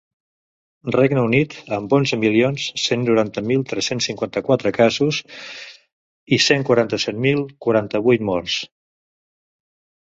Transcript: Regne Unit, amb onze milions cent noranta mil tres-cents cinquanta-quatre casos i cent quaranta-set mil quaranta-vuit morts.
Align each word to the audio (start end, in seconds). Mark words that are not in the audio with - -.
Regne 0.93 1.19
Unit, 1.25 1.51
amb 1.75 1.93
onze 1.97 2.17
milions 2.21 2.65
cent 2.85 3.03
noranta 3.11 3.43
mil 3.51 3.61
tres-cents 3.73 4.09
cinquanta-quatre 4.11 4.73
casos 4.79 5.21
i 6.39 6.43
cent 6.49 6.67
quaranta-set 6.73 7.23
mil 7.29 7.47
quaranta-vuit 7.67 8.29
morts. 8.35 8.61